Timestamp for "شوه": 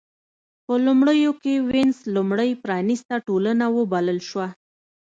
4.29-4.47